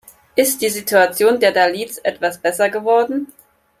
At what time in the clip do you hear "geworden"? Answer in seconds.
2.69-3.27